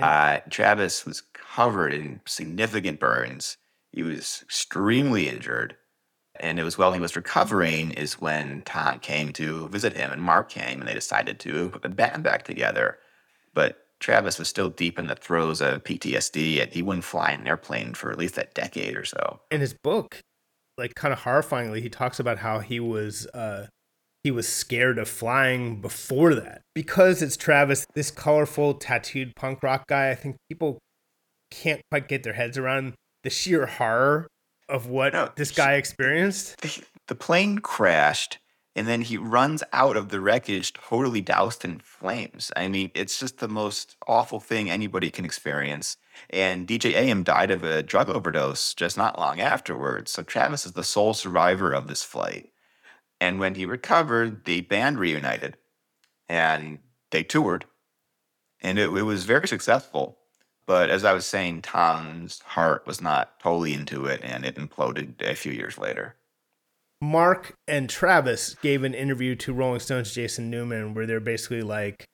[0.00, 1.22] Uh, Travis was
[1.54, 3.56] covered in significant burns.
[3.90, 5.76] He was extremely injured.
[6.40, 10.22] And it was while he was recovering is when Tom came to visit him and
[10.22, 12.98] Mark came and they decided to put the band back together.
[13.52, 17.46] But Travis was still deep in the throes of PTSD and he wouldn't fly an
[17.46, 19.40] airplane for at least a decade or so.
[19.50, 20.20] in his book,
[20.78, 23.66] like kind of horrifyingly, he talks about how he was uh
[24.24, 29.88] he was scared of flying before that because it's Travis, this colorful tattooed punk rock
[29.88, 30.10] guy.
[30.10, 30.78] I think people
[31.52, 34.26] can't quite get their heads around the sheer horror
[34.68, 36.60] of what No, this he- guy experienced.
[36.60, 38.38] the, the plane crashed
[38.74, 42.50] and then he runs out of the wreckage totally doused in flames.
[42.56, 45.98] I mean, it's just the most awful thing anybody can experience.
[46.30, 50.10] And DJ AM died of a drug overdose just not long afterwards.
[50.10, 52.48] So Travis is the sole survivor of this flight.
[53.20, 55.58] And when he recovered, the band reunited
[56.28, 56.78] and
[57.10, 57.66] they toured.
[58.62, 60.18] And it, it was very successful.
[60.66, 65.20] But as I was saying, Tom's heart was not totally into it and it imploded
[65.20, 66.14] a few years later.
[67.00, 72.04] Mark and Travis gave an interview to Rolling Stone's Jason Newman where they're basically like,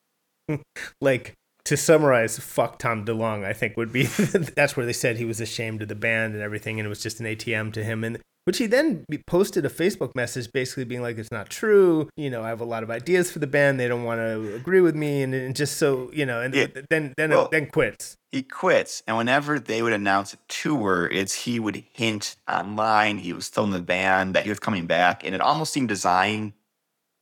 [1.01, 1.35] like
[1.67, 3.45] to summarize, fuck Tom DeLonge.
[3.45, 6.43] I think would be that's where they said he was ashamed of the band and
[6.43, 8.03] everything, and it was just an ATM to him.
[8.05, 12.09] And which he then posted a Facebook message basically being like, it's not true.
[12.17, 13.79] You know, I have a lot of ideas for the band.
[13.79, 16.69] They don't want to agree with me, and, and just so you know, and Yeah.
[16.89, 18.17] then then Well- then quits.
[18.33, 23.33] he quits and whenever they would announce a tour it's he would hint online he
[23.35, 26.53] was still in the band that he was coming back and it almost seemed designed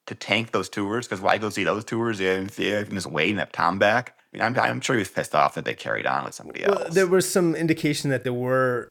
[0.06, 3.06] to tank those tours because why go see those tours if if you can just
[3.06, 5.64] wait and have tom back I mean, I'm, I'm sure he was pissed off that
[5.64, 6.76] they carried on with somebody else.
[6.76, 8.88] Well, there was some indication that there were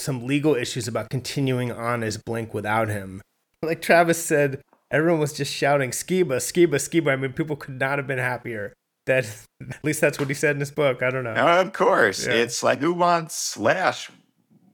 [0.00, 3.22] some legal issues about continuing on as Blink without him.
[3.62, 7.12] Like Travis said, everyone was just shouting Skiba, Skiba, Skiba.
[7.12, 8.72] I mean, people could not have been happier.
[9.06, 9.24] That
[9.70, 11.02] at least that's what he said in his book.
[11.02, 11.34] I don't know.
[11.34, 12.34] of course, Yeah.
[12.34, 14.10] it's like who wants Slash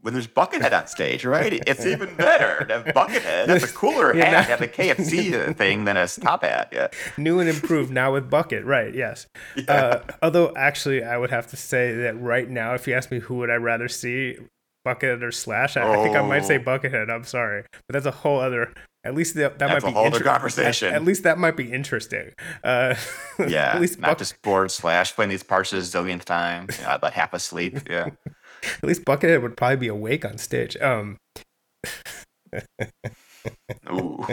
[0.03, 1.53] when there's Buckethead on stage, right?
[1.67, 3.47] It's even better to have Buckethead.
[3.47, 6.69] That's a cooler Yeah, hat, have a KFC thing than a top hat.
[6.73, 6.89] Yeah.
[7.17, 8.95] New and improved now with Bucket, right?
[8.95, 9.27] Yes.
[9.67, 13.19] Uh, although actually, I would have to say that right now, if you ask me
[13.19, 14.37] who would I rather see,
[14.87, 16.61] Bucket or Slash, I, I think I might say Oh.
[16.61, 17.11] Buckethead.
[17.11, 18.73] I'm sorry, but that's a whole other.
[19.05, 20.89] At least that, that That's might a be whole other inter- conversation.
[20.89, 22.33] At, at least that might be interesting.
[22.65, 22.95] Uh,
[23.39, 23.73] Yeah.
[23.75, 26.95] at least not Buck- just bored Slash playing these parts a zillionth time, you know,
[26.95, 27.79] about half asleep.
[27.91, 28.11] Yeah.
[28.63, 30.77] at least Buckethead would probably be awake on stage.
[30.79, 31.19] Um,
[33.91, 34.27] Ooh.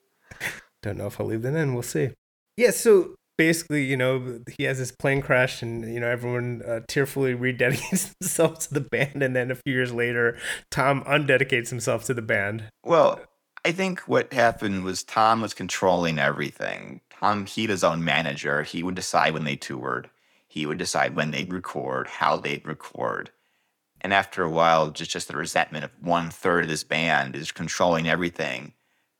[0.82, 1.74] Don't know if I'll leave that in.
[1.74, 2.10] We'll see.
[2.56, 2.70] Yeah.
[2.70, 7.34] So basically, you know, he has his plane crash, and you know, everyone uh, tearfully
[7.34, 10.38] rededicates themselves to the band, and then a few years later,
[10.70, 12.64] Tom undedicates himself to the band.
[12.84, 13.20] Well,
[13.64, 17.00] I think what happened was Tom was controlling everything.
[17.10, 18.62] Tom, he'd his own manager.
[18.62, 20.08] He would decide when they toured.
[20.46, 23.30] He would decide when they'd record, how they'd record.
[24.00, 27.50] And after a while, just just the resentment of one third of this band is
[27.50, 28.72] controlling everything.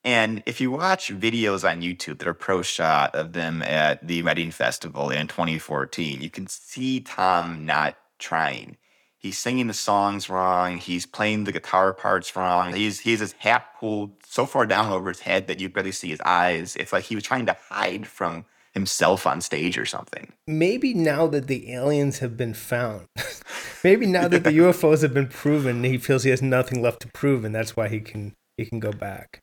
[0.07, 4.23] And if you watch videos on YouTube that are pro shot of them at the
[4.23, 8.77] Reading Festival in 2014, you can see Tom not trying.
[9.19, 10.77] He's singing the songs wrong.
[10.77, 12.73] He's playing the guitar parts wrong.
[12.73, 16.11] He's he's his hat pulled so far down over his head that you barely see
[16.11, 16.77] his eyes.
[16.77, 20.33] It's like he was trying to hide from himself on stage or something.
[20.47, 23.07] Maybe now that the aliens have been found,
[23.83, 27.09] maybe now that the UFOs have been proven, he feels he has nothing left to
[27.09, 29.43] prove, and that's why he can he can go back.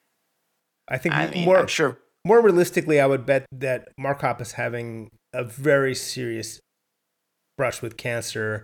[0.88, 4.54] I think I mean, more I'm sure more realistically, I would bet that Mark Hoppus
[4.54, 6.60] having a very serious
[7.58, 8.64] brush with cancer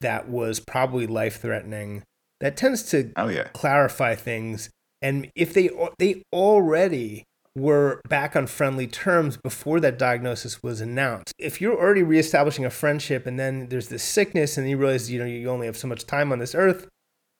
[0.00, 2.02] that was probably life threatening.
[2.40, 3.48] That tends to Oh yeah.
[3.54, 4.70] clarify things.
[5.00, 7.24] And if they they already
[7.56, 11.32] were back on friendly terms before that diagnosis was announced.
[11.38, 15.20] If you're already reestablishing a friendship and then there's this sickness and you realize you
[15.20, 16.88] know you only have so much time on this earth,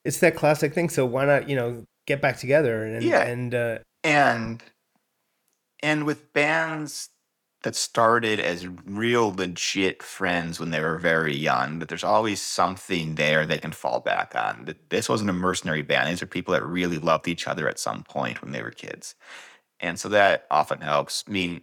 [0.05, 0.89] it's that classic thing.
[0.89, 3.23] So why not you know get back together and Yeah.
[3.23, 4.63] and uh, and
[5.83, 7.11] and with bands
[7.63, 13.15] that started as real legit friends when they were very young that there's always something
[13.15, 14.67] there they can fall back on.
[14.67, 16.11] Th- this wasn't a mercenary band.
[16.11, 19.15] These are people that really loved each other at some point when they were kids.
[19.81, 21.25] And so that often helps.
[21.29, 21.63] I mean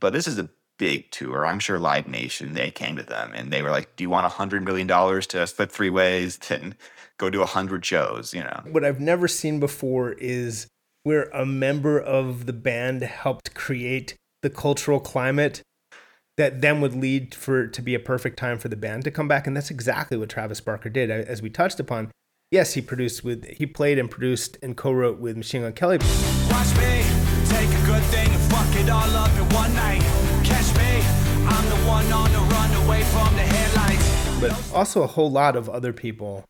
[0.00, 0.48] but this is a
[0.80, 1.44] big tour.
[1.44, 4.24] I'm sure live nation they came to them and they were like do you want
[4.24, 6.40] a hundred million dollars to split three ways?
[6.50, 6.74] And
[7.18, 8.62] go do a hundred shows you know?
[8.72, 10.66] What I've never seen before is
[11.02, 15.60] where a member of the band helped create the cultural climate
[16.38, 19.10] that then would lead for it to be a perfect time for the band to
[19.10, 19.46] come back.
[19.46, 22.10] And that's exactly what Travis Barker did as we touched upon.
[22.50, 25.98] Yes he produced with he played and produced and co-wrote with Machine Gun Kelly
[34.40, 36.44] but also a whole lot of other people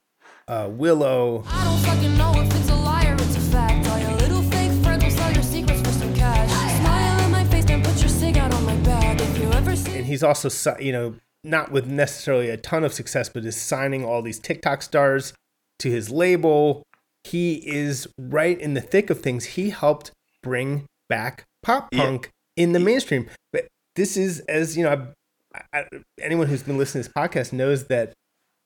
[0.48, 3.86] uh, Willow I don't fucking know if it's a lie or it's a fact.
[3.88, 6.50] All your little fake friends will sell your secrets for some cash.
[6.80, 9.20] Smile in my face, then put your cig out on my back.
[9.20, 12.92] If you ever see and he's also you know not with necessarily a ton of
[12.92, 15.32] success but is signing all these tiktok stars
[15.78, 16.82] to his label
[17.24, 20.10] he is right in the thick of things he helped
[20.42, 22.04] bring back pop Yeah.
[22.04, 25.06] punk in the mainstream but this is as you know I,
[25.72, 25.84] I,
[26.20, 28.12] anyone who's been listening to this podcast knows that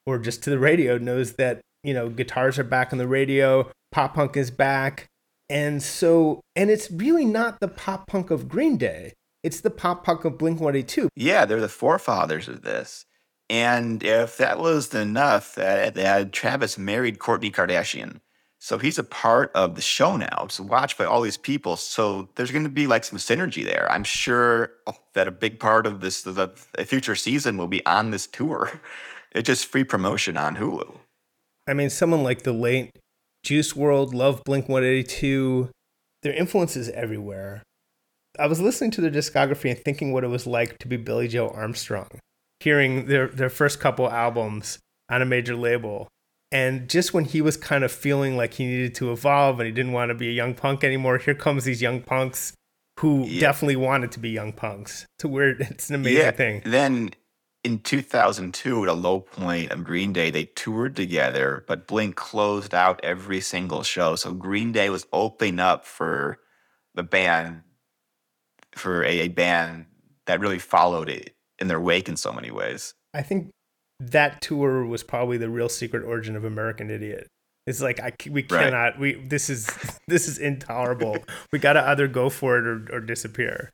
[0.06, 3.70] or just to the radio knows that you know guitars are back on the radio
[3.90, 5.06] pop punk is back
[5.48, 9.12] and so and it's really not the pop punk of green day
[9.44, 13.04] it's the pop punk of blink 182 Yeah, they're the forefathers of this.
[13.50, 18.20] And if that wasn't enough, that, that Travis married Kourtney Kardashian.
[18.64, 20.44] So he's a part of the show now.
[20.44, 21.76] It's watched by all these people.
[21.76, 23.86] So there's going to be like some synergy there.
[23.92, 24.70] I'm sure
[25.12, 28.80] that a big part of this, the, the future season will be on this tour.
[29.32, 30.96] It's just free promotion on Hulu.
[31.66, 32.92] I mean, someone like the late
[33.42, 35.70] Juice WRLD, Love Blink 182,
[36.22, 37.64] their influence is everywhere.
[38.38, 41.26] I was listening to their discography and thinking what it was like to be Billie
[41.26, 42.20] Joe Armstrong,
[42.60, 44.78] hearing their, their first couple albums
[45.10, 46.06] on a major label.
[46.54, 49.72] And just when he was kind of feeling like he needed to evolve and he
[49.72, 52.52] didn't want to be a young punk anymore, here comes these young punks
[53.00, 53.40] who Yeah.
[53.40, 55.04] definitely wanted to be young punks.
[55.18, 56.62] To where it's an amazing thing.
[56.64, 57.10] Then
[57.64, 62.72] in 2002, at a low point of Green Day, they toured together, but Blink closed
[62.72, 64.14] out every single show.
[64.14, 66.38] So Green Day was opening up for
[66.94, 67.62] the band,
[68.76, 69.86] for a, a band
[70.26, 72.94] that really followed it in their wake in so many ways.
[73.12, 73.50] I think
[74.00, 77.28] that tour was probably the real secret origin of American Idiot.
[77.66, 78.64] It's like I we Right.
[78.64, 79.66] cannot we this is
[80.08, 81.24] this is intolerable.
[81.52, 83.70] we got to either go for it or, or disappear.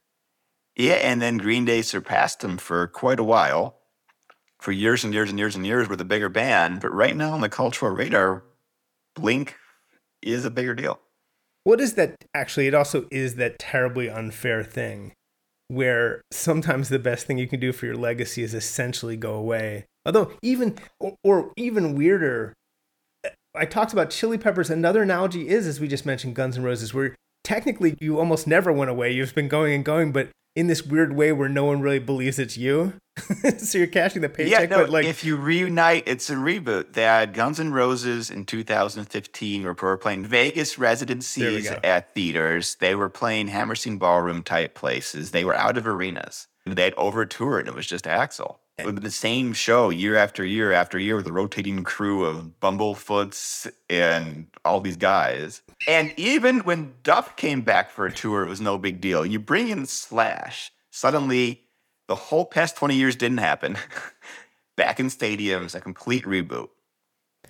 [0.76, 3.76] Yeah, and then Green Day surpassed them for quite a while.
[4.60, 7.32] For years and years and years and years were the bigger band, but right now
[7.32, 8.44] on the cultural radar,
[9.16, 9.56] Blink
[10.22, 11.00] is a bigger deal.
[11.64, 12.66] What is that actually?
[12.66, 15.12] It also is that terribly unfair thing
[15.68, 19.86] where sometimes the best thing you can do for your legacy is essentially go away.
[20.06, 22.54] Although even or, or even weirder,
[23.54, 24.70] I talked about Chili Peppers.
[24.70, 28.72] Another analogy is, as we just mentioned, Guns N' Roses, where technically you almost never
[28.72, 29.12] went away.
[29.12, 32.38] You've been going and going, but in this weird way where no one really believes
[32.38, 32.94] it's you.
[33.58, 36.94] so you're cashing the paycheck, yeah, no, but like if you reunite, it's a reboot.
[36.94, 42.76] They had Guns N' Roses in 2015 where were playing Vegas residencies at theaters.
[42.76, 45.32] They were playing Hammerstein Ballroom type places.
[45.32, 46.46] They were out of arenas.
[46.64, 47.68] They had over toured.
[47.68, 48.56] It was just Axl.
[48.80, 52.24] It would be the same show year after year after year with a rotating crew
[52.24, 55.62] of Bumblefoots and all these guys.
[55.88, 59.24] And even when Duff came back for a tour, it was no big deal.
[59.24, 61.62] You bring in Slash, suddenly
[62.08, 63.76] the whole past 20 years didn't happen.
[64.76, 66.70] back in stadiums, a complete reboot.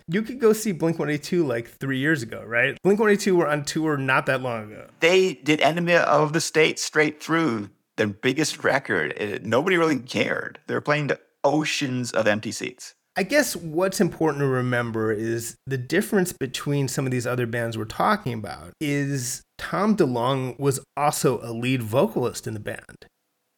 [0.08, 2.76] you could go see Blink 182 like three years ago, right?
[2.82, 4.88] Blink 182 were on tour not that long ago.
[4.98, 7.70] They did Enema of the State straight through,
[8.00, 9.12] their biggest record.
[9.16, 10.58] It- nobody really cared.
[10.66, 12.94] They were playing to oceans of empty seats.
[13.16, 17.76] I guess what's important to remember is the difference between some of these other bands
[17.76, 23.06] we're talking about is Tom DeLonge was also a lead vocalist in the band.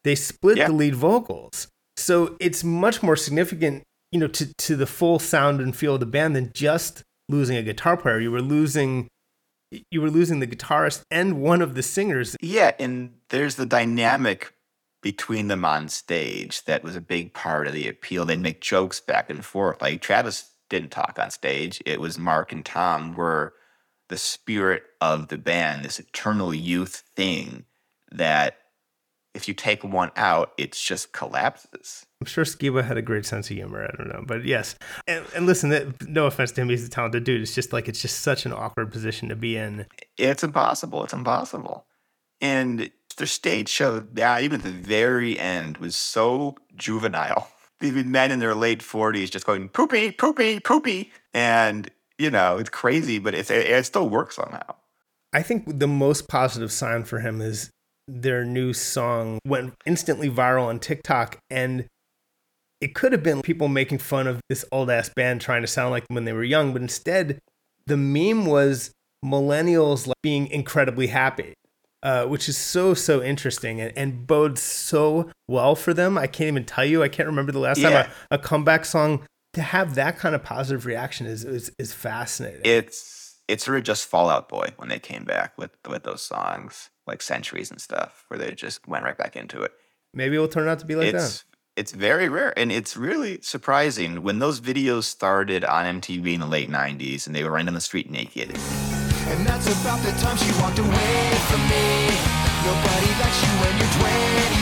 [0.04, 0.68] They split Yeah.
[0.68, 1.68] the lead vocals.
[1.96, 6.00] So it's much more significant, you know, to, to the full sound and feel of
[6.00, 8.18] the band than just losing a guitar player.
[8.18, 9.06] You were losing
[9.90, 12.36] you were losing the guitarist and one of the singers.
[12.40, 14.54] Yeah, and there's the dynamic
[15.02, 18.24] between them on stage that was a big part of the appeal.
[18.24, 19.82] They'd make jokes back and forth.
[19.82, 21.82] Like Travis didn't talk on stage.
[21.84, 23.54] It was Mark and Tom were
[24.08, 27.64] the spirit of the band, this eternal youth thing
[28.10, 28.58] that
[29.34, 32.06] if you take one out, it just collapses.
[32.20, 33.84] I'm sure Skiba had a great sense of humor.
[33.84, 34.76] I don't know, but yes.
[35.06, 37.40] And, and listen, that, no offense to him, he's a talented dude.
[37.40, 39.86] It's just like it's just such an awkward position to be in.
[40.18, 41.02] It's impossible.
[41.04, 41.86] It's impossible.
[42.40, 47.48] And their stage show, yeah, even at the very end, was so juvenile.
[47.80, 51.12] Even men in their late 40s just going poopy, poopy, poopy.
[51.34, 54.76] And, you know, it's crazy, but it's, it, it still works somehow.
[55.32, 57.70] I think the most positive sign for him is
[58.08, 61.86] their new song went instantly viral on TikTok and
[62.80, 65.92] it could have been people making fun of this old ass band trying to sound
[65.92, 67.38] like them when they were young, but instead
[67.86, 68.90] the meme was
[69.24, 71.54] millennials like being incredibly happy.
[72.04, 76.18] Uh, which is so so interesting and, and bodes so well for them.
[76.18, 77.00] I can't even tell you.
[77.00, 77.90] I can't remember the last Yeah.
[78.02, 79.22] time a, a comeback song
[79.52, 82.62] to have that kind of positive reaction is is, is fascinating.
[82.64, 86.22] It's it's sort of just Fall Out Boy when they came back with, with those
[86.22, 89.72] songs, like Centuries and stuff, where they just went right back into it.
[90.14, 91.22] Maybe it'll turn out to be like that.
[91.22, 96.40] it's it's very rare and it's really surprising when those videos started on MTV in
[96.40, 98.50] the late 90s and they were running down the street naked.
[98.50, 102.08] And that's about the time she walked away from me.
[102.64, 104.61] Nobody likes you when you're 23.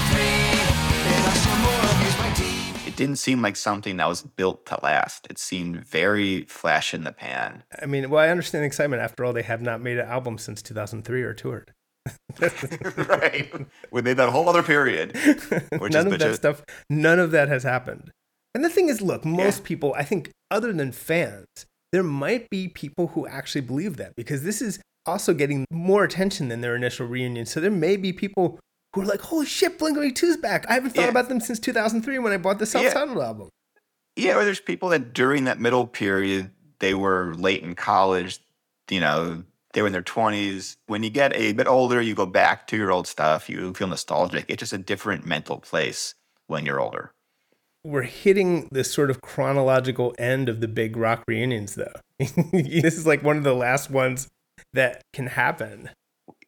[3.01, 5.26] Didn't seem like something that was built to last.
[5.30, 7.64] It seemed very flash in the pan.
[7.80, 9.01] I mean, well, I understand the excitement.
[9.01, 11.72] After all, they have not made an album since 2003 or toured.
[12.38, 13.51] right.
[13.90, 15.16] Within that whole other period.
[15.78, 18.11] Which none of that stuff, none of that has happened.
[18.55, 21.46] And the thing is, look, most people, I think, other than fans,
[21.92, 26.48] there might be people who actually believe that because this is also getting more attention
[26.48, 27.46] than their initial reunion.
[27.46, 28.61] So there may be people
[28.95, 30.66] who are like, "Holy shit, Blink 182's back!
[30.68, 31.09] I haven't thought Yeah.
[31.09, 33.49] about them since 2003 when I bought the self-titled album."
[34.16, 38.41] Yeah, or there's people that during that middle period, they were late in college,
[38.91, 40.76] you know, they were in their 20s.
[40.86, 43.86] When you get a bit older, you go back to your old stuff, you feel
[43.86, 44.47] nostalgic.
[44.49, 46.14] It's just a different mental place
[46.49, 47.12] when you're older.
[47.84, 51.95] we're hitting this sort of chronological end of the big rock reunions though
[52.53, 54.28] this is like one of the last ones
[54.74, 55.88] that can happen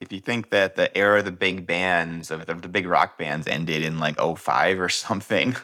[0.02, 3.16] If you think that the era of the big bands, of the, the big rock
[3.16, 5.54] bands ended in like 05 or something,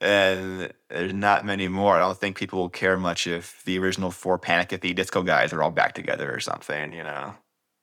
[0.00, 1.96] and there's not many more.
[1.96, 5.22] I don't think people will care much if the original four Panic at the Disco
[5.22, 7.34] guys are all back together or something, you know?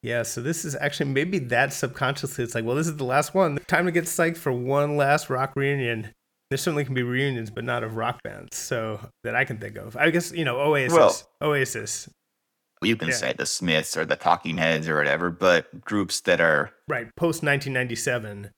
[0.04, 3.36] yeah so this is actually maybe that subconsciously it's like well this is the last
[3.36, 3.58] one.
[3.68, 6.10] Time to get psyched for one last rock reunion.
[6.50, 9.78] There certainly can be reunions but not of rock bands so that i can think
[9.78, 9.96] of.
[9.96, 10.98] I guess you know oasis.
[10.98, 12.10] Well- oasis
[12.84, 13.16] You can Yeah.
[13.16, 17.44] say the Smiths or the Talking Heads or whatever, but groups that are right post
[17.44, 18.52] 1997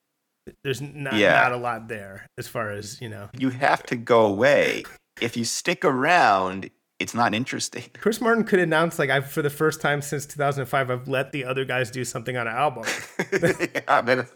[0.63, 1.41] There's not, Yeah.
[1.41, 3.29] not a lot there as far as you know.
[3.37, 4.83] You have to go away.
[5.21, 6.69] If you stick around,
[6.99, 7.83] it's not interesting.
[8.01, 11.45] Chris Martin could announce like I've for the first time since 2005 I've let the
[11.45, 12.83] other guys do something on an album.
[13.73, 14.29] yeah, but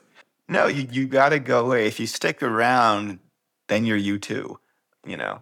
[0.49, 1.87] no, you, you got to go away.
[1.87, 3.19] If you stick around,
[3.67, 4.55] then you're U2.
[5.05, 5.41] You know.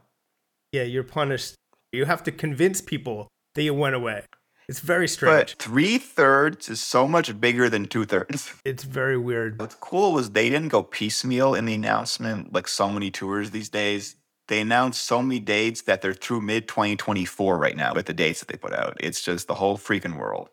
[0.71, 1.55] yeah, you're punished.
[1.91, 4.23] You have to convince people that you went away.
[4.67, 5.51] It's very strange.
[5.51, 8.53] But three thirds is so much bigger than two thirds.
[8.65, 9.59] it's very weird.
[9.59, 13.69] What's cool was they didn't go piecemeal in the announcement like so many tours these
[13.69, 14.15] days.
[14.47, 18.39] They announced so many dates that they're through mid 2024 right now with the dates
[18.39, 18.97] that they put out.
[18.99, 20.49] It's just the whole freaking world.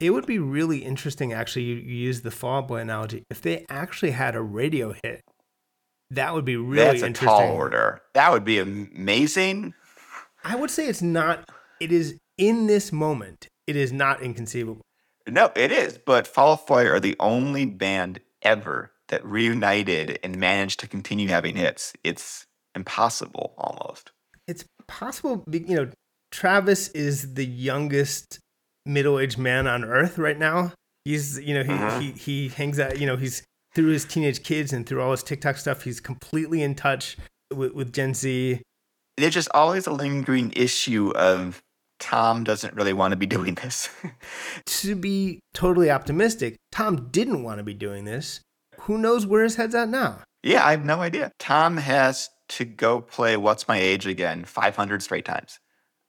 [0.00, 1.62] It would be really interesting, actually.
[1.62, 3.24] You, you use the Fall Boy analogy.
[3.30, 5.22] If they actually had a radio hit,
[6.10, 7.28] that would be really That's a interesting.
[7.28, 8.02] tall order.
[8.14, 9.74] That would be amazing.
[10.44, 11.48] I would say it's not.
[11.80, 13.48] It is in this moment.
[13.66, 14.82] It is not inconceivable.
[15.28, 15.98] No, it is.
[15.98, 21.28] But Fall Out Boy are the only band ever that reunited and managed to continue
[21.28, 21.92] having hits.
[22.02, 24.10] It's impossible almost.
[24.48, 25.44] It's possible.
[25.50, 25.90] You know,
[26.32, 28.40] Travis is the youngest
[28.84, 30.72] middle-aged man on Earth right now.
[31.04, 32.00] He's, you know, he Mhm.
[32.00, 32.98] he he hangs out.
[32.98, 33.42] You know, he's
[33.74, 35.82] through his teenage kids and through all his TikTok stuff.
[35.82, 37.16] He's completely in touch
[37.54, 38.60] with, with Gen Z.
[39.16, 41.62] There's just always a lingering issue of
[42.02, 43.88] Tom doesn't really want to be doing this.
[44.66, 48.40] to be totally optimistic, Tom didn't want to be doing this.
[48.80, 50.18] Who knows where his head's at now?
[50.42, 51.30] yeah, I have no idea.
[51.38, 55.60] Tom has to go play What's My Age again 500 straight times.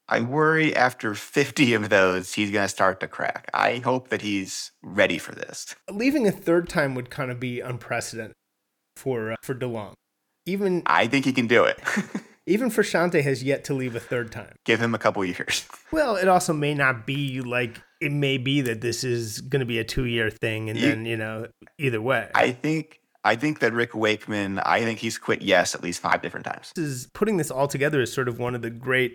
[0.09, 3.49] I worry after 50 of those, he's going to start to crack.
[3.53, 5.75] I hope that he's ready for this.
[5.89, 8.33] Leaving a third time would kind of be unprecedented
[8.97, 9.93] for uh, for DeLonge.
[10.45, 11.79] Even I think he can do it.
[12.45, 14.55] even Frusciante has yet to leave a third time.
[14.65, 15.65] Give him a couple years.
[15.91, 19.65] Well, it also may not be like it may be that this is going to
[19.65, 22.31] be a two year thing, and You- then you know either way.
[22.33, 26.23] I think I think that Rick Wakeman, I think he's quit yes at least five
[26.23, 26.71] different times.
[26.75, 29.13] this is putting this all together is sort of one of the great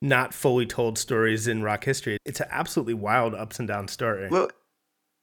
[0.00, 2.16] not fully told stories in rock history.
[2.24, 4.28] It's an absolutely wild ups and down story.
[4.30, 4.50] Well,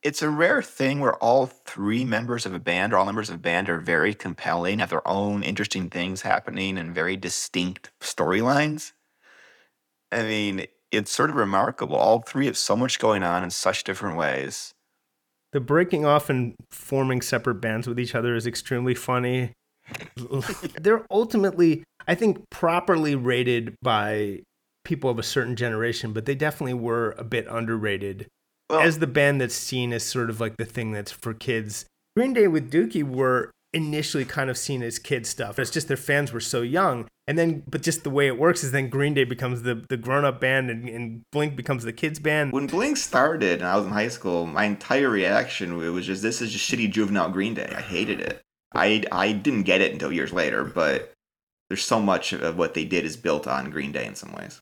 [0.03, 3.35] it's a rare thing where all three members of a band or all members of
[3.35, 8.93] a band are very compelling, have their own interesting things happening and very distinct storylines.
[10.11, 11.97] I mean, it's sort of remarkable.
[11.97, 14.71] All three have so much going on in such different ways.
[15.51, 19.53] the breaking off and forming separate bands with each other is extremely funny.
[20.79, 24.41] They're ultimately, I think, properly rated by
[24.83, 28.27] people of a certain generation, but they definitely were a bit underrated
[28.69, 31.85] Well, as the band that's seen as sort of like the thing that's for kids.
[32.15, 35.59] Green Day with Dookie were initially kind of seen as kid stuff.
[35.59, 37.07] It's just their fans were so young.
[37.27, 39.97] And then, but just the way it works is then Green Day becomes the, the
[39.97, 42.53] grown up band and, and Blink becomes the kids band.
[42.53, 46.41] When Blink started and I was in high school, my entire reaction was just this
[46.41, 47.71] is just shitty juvenile Green Day.
[47.75, 48.41] I hated it.
[48.73, 51.11] I I didn't get it until years later, but
[51.69, 54.61] there's so much of what they did is built on Green Day in some ways.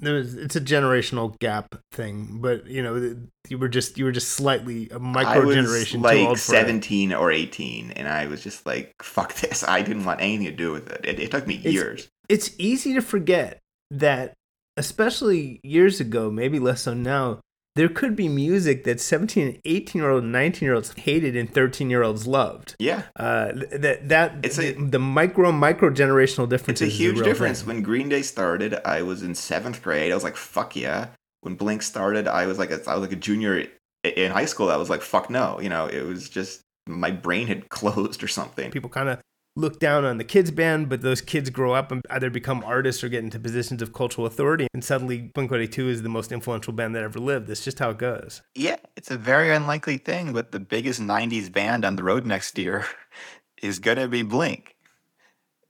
[0.00, 3.16] It's a generational gap thing, but you know,
[3.48, 6.58] you were just you were just slightly a micro generation too like old for it.
[6.58, 10.52] 17 or 18, and I was just like, "Fuck this!" I didn't want anything to
[10.52, 11.00] do with it.
[11.04, 12.08] It, it took me It's- years.
[12.28, 13.58] It's easy to forget
[13.90, 14.34] that,
[14.76, 17.40] especially years ago, maybe less so now.
[17.76, 21.36] There could be music that 17 and 18 year old and 19 year olds hated
[21.36, 22.74] and 13 year olds loved.
[22.80, 27.22] Yeah, Uh, that that It's the, a- the micro micro generational difference it's a huge
[27.22, 27.60] difference.
[27.60, 27.68] thing.
[27.68, 30.10] When Green Day started, I was in seventh grade.
[30.10, 31.08] I was like, "Fuck yeah!"
[31.42, 33.64] When Blink started, I was like, a, I was like a junior
[34.02, 34.70] in high school.
[34.70, 38.28] I was like, "Fuck no!" You know, it was just my brain had closed or
[38.28, 38.72] something.
[38.72, 39.20] People kind of
[39.58, 43.02] look down on the kids band, but those kids grow up and either become artists
[43.02, 46.08] or get into positions of cultural authority, and suddenly Blink One Eighty Two is the
[46.08, 47.48] most influential band that ever lived.
[47.48, 48.40] That's just how it goes.
[48.54, 52.56] Yeah, it's a very unlikely thing, but the biggest 90s band on the road next
[52.56, 52.86] year
[53.62, 54.76] is going to be Blink.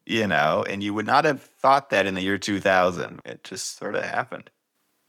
[0.06, 3.20] You know, and you would not have thought that in the year 2000.
[3.26, 4.50] It just sort of happened.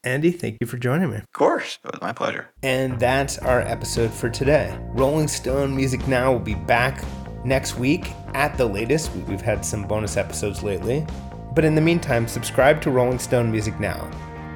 [0.03, 1.17] Andy, thank you for joining me.
[1.17, 2.49] Of course, it was my pleasure.
[2.63, 4.77] And that's our episode for today.
[4.91, 7.03] Rolling Stone Music Now will be back
[7.43, 9.13] next week at the latest.
[9.15, 11.05] We- We've had some bonus episodes lately.
[11.53, 14.07] But in the meantime, subscribe to Rolling Stone Music Now,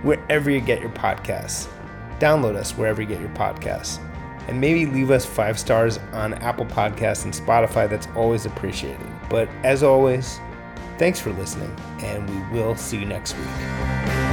[0.03, 1.67] wherever you get your podcasts.
[2.19, 3.99] Download us wherever you get your podcasts.
[4.47, 7.89] And maybe leave us five stars on Apple Podcasts and Spotify.
[7.89, 8.99] That's always appreciated.
[9.29, 10.39] But as always,
[10.97, 14.32] thanks for listening, and we will see you next week.